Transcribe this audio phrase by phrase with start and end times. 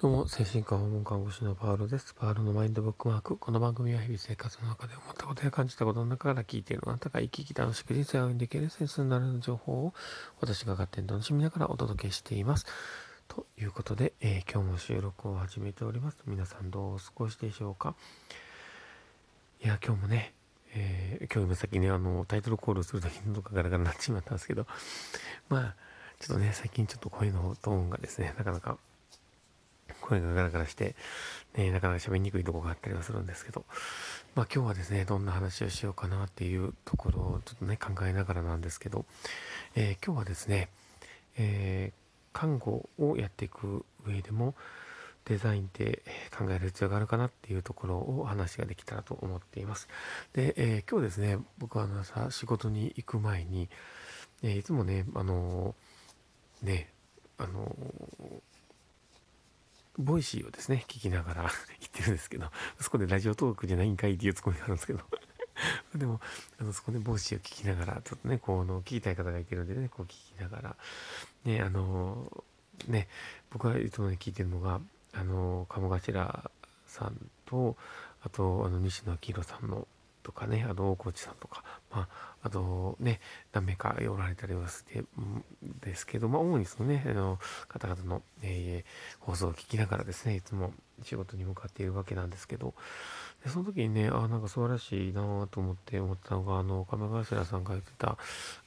[0.00, 2.14] どうも、精神科訪問看護師のパウロです。
[2.14, 3.36] パウロのマインドブックマーク。
[3.36, 9.94] この番組は日々生活の中で思ったことや感じたことの中から聞いているあなたが生き生き楽しく人生を歩んでいけるセンスになる情報を
[10.40, 12.66] 私が勝手に楽しみながらお届けしています。
[13.26, 16.18] ということで、えー、今日も収録を始めております。
[16.26, 17.96] 皆さんどうお過ごしでしょうか？
[19.60, 20.32] いや、今日もね、
[20.76, 24.64] えー、今日今さっきね、あの、タイトルコールするときにとかガラガラになってしまったんですけど、
[25.48, 25.74] まあ、
[26.20, 28.78] ちょっとね、最近ちょっと声のトーンがですね、なかなか
[30.08, 30.96] 声がガラガラして、
[31.56, 33.64] ね、なかなか喋りにくいとこがあったりはするんですけど、
[34.34, 39.04] まあ今日はですね、どんな話をしようかなっていうところをちょっとね、考えながらなんですけど、
[39.74, 40.70] えー、今日はですね、
[41.36, 44.54] えー、看護をやっていく上でも、
[45.26, 46.02] デザインって
[46.36, 49.88] 考える必要があるかなっていうところを話ができたらと思っています。
[50.32, 53.68] で、えー、今日ですね、僕はの朝仕事に行く前に、
[54.42, 55.74] えいつもね、あの
[56.62, 56.90] ね、
[57.36, 57.76] あの
[59.98, 61.42] ボイシーをですね、聞きながら
[61.80, 65.00] 言ってるんですけど、そこでラジオトークじゃないんかいっていうツッコミがあるんですけど、
[65.94, 66.20] でも、
[66.60, 70.76] あの、そこでボイシーを聞きながら、ちょっとね、こう、の、聞きたい方がいてるんでね、こう聞きながら、
[71.44, 72.44] ね、あの、
[72.86, 73.08] ね、
[73.50, 74.80] 僕がいつもね、聞いてるのが、
[75.12, 76.50] あの、鴨頭
[76.86, 77.76] さんと、
[78.22, 79.88] あと、あの、西野亮廣さんの
[80.22, 83.20] とかね、あの、大河内さんとか、まあ、あとね、
[83.52, 85.04] 何名かおられたりはして、
[85.80, 87.38] ですけど、まあ、主にそのね、あの、
[87.68, 92.74] 方々の、えー、放送を聞きながらですね、いつも仕事に向かっているわけなんですけど、
[93.44, 98.18] でその時にね、あなんか素晴らしいなと思って思ったのが、あの、鬼頭さんが言ってた、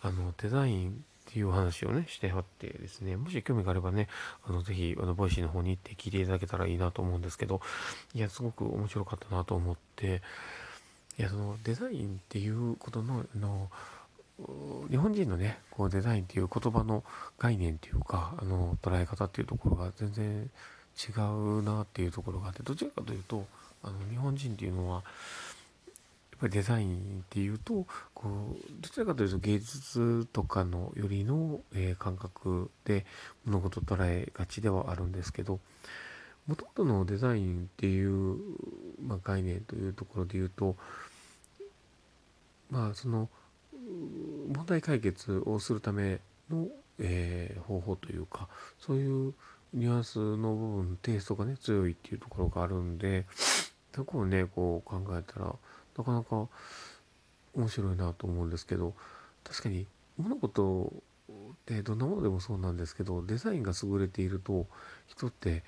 [0.01, 4.07] あの、デザインっていう話をね、してはってですね、もし興味があればね、
[4.43, 7.61] あの、ぜひ、あの、ボイシーの方に行って聞いていただけたらいいなと思うんですけど、
[8.13, 10.21] いや、すごく面白かったなと思って、
[11.17, 13.69] いやそのデザインっていうことのの
[14.89, 17.03] 日本人のねこうデザインっていう言葉の
[17.37, 20.49] 概念っていうかあの捉え方っていうところが全然
[20.97, 23.45] 違うなっていうところがあってどちらかというと
[23.83, 25.03] あの日本人っていうのはやっ
[26.39, 33.05] ぱりデザインっていうとこうどちらかというと芸術とかのよりの、えー、感覚で
[33.45, 35.59] 物事を捉えがちではあるんですけど
[36.47, 38.37] もともとのデザインっていう、
[39.01, 40.75] まあ、概念というところで言うと
[42.69, 43.29] まあその
[44.53, 46.19] 問題解決をするため
[46.49, 46.67] の、
[46.99, 48.47] えー、方法というか
[48.79, 49.33] そういう
[49.73, 53.25] ニュアンスの部分テイストがね強いっていうところがあるんで
[53.95, 55.55] そこをねこう考えたら
[55.97, 56.47] なかなか
[57.53, 58.93] 面白いなと思うんですけど
[59.43, 59.87] 確かに
[60.17, 60.93] 物事
[61.29, 64.67] ってどんなものでもそうなんですけどデザインが優れていると
[65.07, 65.63] 人って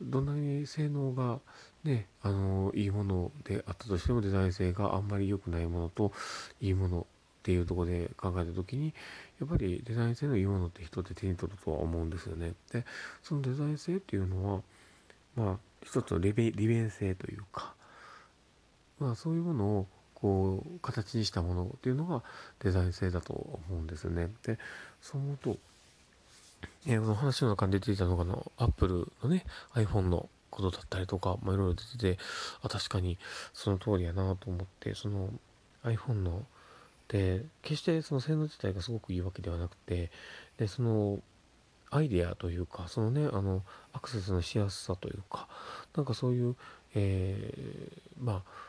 [0.00, 1.40] どんなに性能が
[1.84, 6.12] ね、あの、いいものであったとしてもデザイン性があんまり良くないものと
[6.60, 8.94] いいものっていうとこで考えた時に、
[9.40, 12.52] やっぱりデザイン性のいいものって人って手に取るとは思うんですよね。
[12.72, 12.84] で、
[13.22, 14.62] そのデザイン性っていうのは、
[15.34, 17.74] まあ、一つの利便性というか、
[18.98, 22.22] まあそういうものをこう形にしたものっていうのが
[22.60, 24.28] デザイン性だと思うんですよね。
[24.42, 24.58] で、
[25.00, 25.56] そう思うと、
[26.86, 29.44] えー、この話の中に出ていたのがの、アップルのね、
[29.74, 32.18] iPhone のことだったりとか、まあ、いろいろ出てて、
[32.62, 33.18] あ、確かに
[33.52, 35.30] その通りやなと思って、その
[35.84, 36.44] iPhone の、
[37.08, 40.10] で、決してその性能自体がすごくいいわけではなくて、
[40.58, 41.20] で、その、
[41.90, 43.62] アイデアというか、そのね、あの、
[43.92, 45.48] アクセスのしやすさというか、
[45.96, 46.56] なんかそういう、
[46.94, 48.68] えー、まあ、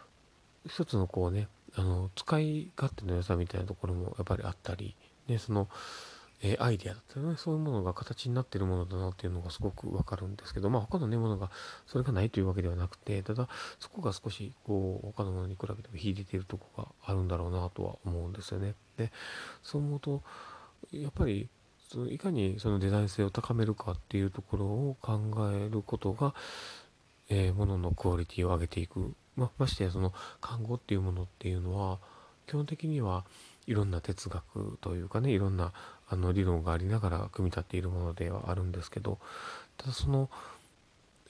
[0.68, 4.96] 一つのこうね、あの、使い勝手の良さみたいなところもやっぱりあったり、
[5.28, 5.68] ね、その、
[6.42, 11.52] えー、アイデアだったりね、そういうものが形になってるものだなっていうのがすごくわかるんですけど、まあ他のね、ものが
[11.86, 18.74] それがないというわけではなくて、ただそこが少しこう他のものに比べても秀でているとこがあるんだろうなとは思うんですよね。
[18.98, 19.12] で、
[19.64, 20.24] そう思うと、
[20.92, 21.50] やっぱり
[21.90, 25.20] そのいかにそのデザイン性を高めるかっていうところを考
[25.52, 26.34] えることが、
[27.28, 29.14] えー、もののクオリティを上げていく。
[29.36, 32.00] ま、ましてやその看護っていうものっていうのは、
[32.48, 33.26] 基本的には
[33.68, 35.72] いろんな哲学というかね、いろんな
[36.10, 39.20] あの理論がありながら組み立っているものではあるんですけど、
[39.78, 40.30] ただその、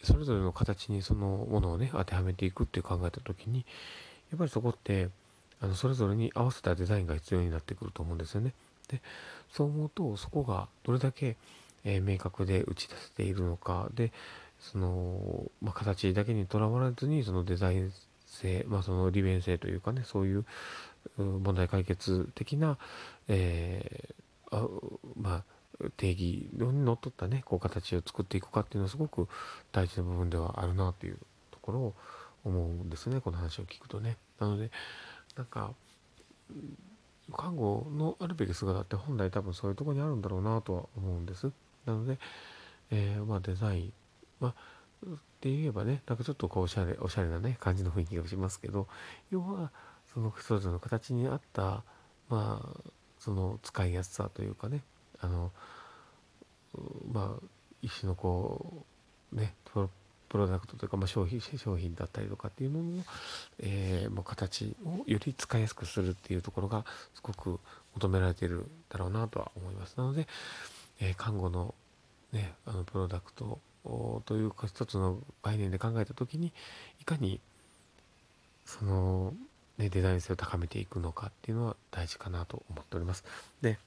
[0.03, 3.65] それぞれの形にそのものをね、当てはめていくって考えた時に、
[4.31, 5.09] やっぱりそこって、
[5.61, 8.53] あの、それぞれに合わせたデザインが必要になってくると思うんですよね。
[8.87, 9.01] で、
[9.51, 11.35] そう思うと、そこがどれだけ、
[11.83, 14.13] えー、明確で打ち出せているのか、で、
[14.59, 17.91] その、まあ、形だけにとらわれずに、そのデザイン
[18.25, 20.45] 性、まあ、その利便性というかね、そういう
[21.17, 22.77] 問題解決的な、
[23.27, 24.13] えー、
[24.51, 24.67] あ
[25.15, 25.43] まあ、
[25.97, 29.27] 定義にのっとったね、こう形を作っていくかっていうのはすごく
[29.71, 31.17] 大事な部分ではあるなという
[31.51, 31.93] ところを
[32.43, 34.17] 思うんですね、この話を聞くとね。
[34.39, 34.71] なので、
[35.35, 35.73] なんか、
[37.35, 41.51] 看護のあるべき姿って本来多分そういうとこにあるんだろうなとは思うんです。
[41.85, 42.17] なので、
[42.91, 43.93] えー、まあデザイン、
[44.39, 44.55] まあ、
[45.07, 48.87] って言えばねなんかちょっとこうおしゃれおしゃれなね感じの雰囲気がしますけど
[49.31, 49.71] 要は
[50.13, 51.83] そのそれぞれの形に合った
[52.29, 54.81] まあその使いやすさというかね
[55.19, 55.51] あの
[57.11, 57.43] まあ
[57.81, 58.85] 一種のこ
[59.33, 59.53] うね
[60.29, 63.03] プロダクトというか、まあ、商品商品だったりとかっていうものの、
[63.59, 66.85] えー、まあ、形をより使いやすくするっていうところが
[67.15, 67.59] すごく
[67.95, 69.95] 求められているだろうなとは思います。
[69.97, 70.27] なので、
[71.01, 71.73] えー、看護の,、
[72.31, 73.59] ね、あのプロダクト
[74.25, 76.53] というか一つの概念で考えた時に
[77.01, 77.39] いかに
[78.65, 79.33] その、
[79.79, 83.23] ね、デザイン性を高めていくのかっていうのは大事かなと思っております。
[83.61, 83.79] で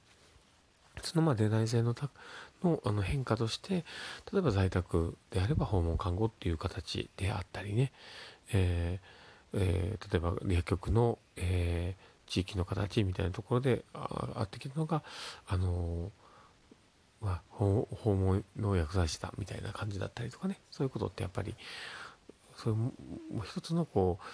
[1.01, 1.95] そのまあデザイン性の
[2.63, 3.83] のあの変化として
[4.31, 7.91] 例えば在宅であれば訪問看護っていう形であったりね、
[8.53, 15.03] えーえー、例えば薬局の、えー、地域の形みたいなところであってきるのが
[15.47, 21.55] あのー、まあ、訪問の薬剤師だみたいな感じだったりとかねそういうことってやっぱり
[22.55, 22.77] そうい
[23.37, 24.25] う一つのこう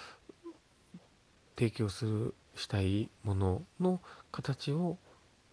[1.59, 3.99] 提供するしたいものの
[4.31, 4.97] 形を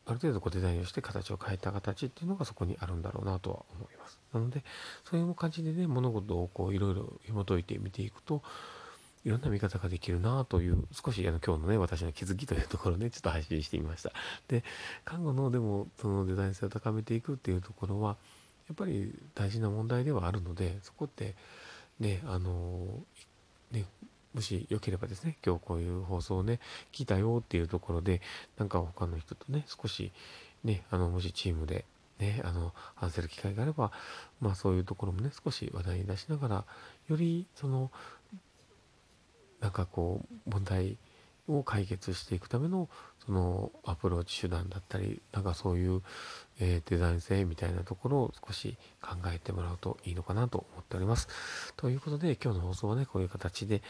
[0.06, 4.20] ある程度こうデザインをして形を変えた形っていうのがそこにあるんだろうなとは思います。
[4.32, 4.62] なので
[5.04, 8.42] そういう感じでね物事をこういろいろ紐解いて見ていくと
[9.24, 14.12] いろんな見方ができるなという少しあの今日のね私の気づきというところで、ね、ちょっと配信してみました。
[14.46, 14.62] で
[15.04, 18.16] 看護のでもそのデザイン性を高めていくっていうところは
[18.68, 21.34] やっぱり大事な問題ではあるのでそこって
[21.98, 22.86] ねあの
[23.72, 23.84] ね
[24.36, 26.60] もしよければですね、今日こういう放送をね、
[26.92, 28.20] 聞いたよっていうところで、
[28.58, 30.12] なんか他の人とね、少し
[30.62, 31.86] ね、あの、もしチームで
[32.18, 33.92] ね、あの、話せる機会があれば、
[34.42, 36.64] まあそういうところもね、少し話題に出しながら、
[37.08, 37.90] よりその、
[39.60, 40.98] なんかこう、問題
[41.48, 42.88] を解決していくための、
[43.24, 46.02] そのアプローチ手段だったり、なんかそういう、
[46.58, 51.28] え、デザイン性みたいなところを少し考えてもらうといいのかなと思っております。
[51.76, 53.82] ということで今日の放送はね、こういう形で、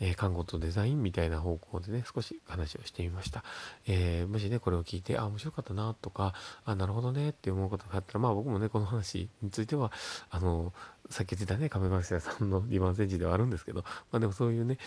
[0.00, 3.44] え、看護とデザインみたいな方向でね、少し話をしてみました。
[3.86, 6.34] えー、もしね、これを聞いて、あ、面白かったなとか、
[6.64, 9.92] あ、なるほどねって思うことがあったら、まあ僕もね、この話については、
[10.30, 10.72] あの、
[11.10, 14.78] さっき言ってたね、亀林さんの2番センチではあるんですけど、まあでもそういうね、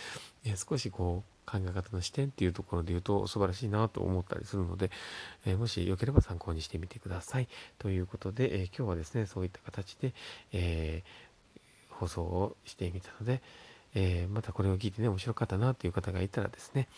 [0.44, 4.90] え少しこう、考え方の視点っていうところで言うと素晴らしいなと思ったりするので、
[5.46, 7.48] え、もしよければ参考にしてみてください。
[7.78, 10.12] ということで、え、今日はですね、そういった形で、
[10.52, 13.40] えー、放送をしてみたので、
[13.94, 16.88] えまたこれを聞いてね、面白かったなという方がいたらですね、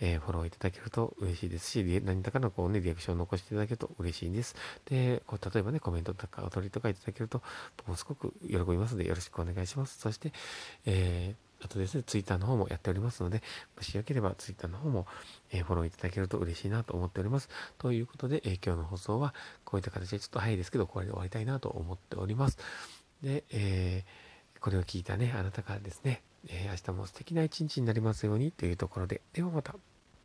[0.00, 4.56] えフォローいただけると嬉しいですし、何らかのこうね、リアクションを残していただけると嬉しいんです。
[4.86, 7.42] で、こう例えばね、コメントとかお取りとかいただけると、
[7.76, 10.00] 僕もすごく喜びますので、よろしくお願いします。
[10.00, 10.32] そして、
[10.84, 13.42] えーあとですね、ツイッターの方もやっておりますので、
[13.76, 15.06] もしよければツイッターの方も、
[15.52, 17.48] え、フォローいただけると嬉しいなと思っております。
[17.78, 22.58] ということで、え、今日の放送はこういった形でちょっと早いですけど、これで終わりたいなと思っております。
[23.22, 29.76] で、えー、これを聞いたね、あなたからですね、え明日も素敵な一日になりますようにというところで、ではまた。